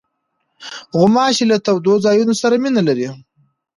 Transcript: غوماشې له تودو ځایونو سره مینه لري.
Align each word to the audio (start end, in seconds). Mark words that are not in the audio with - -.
غوماشې 0.97 1.45
له 1.51 1.57
تودو 1.65 1.93
ځایونو 2.05 2.33
سره 2.41 2.55
مینه 2.63 2.81
لري. 2.87 3.07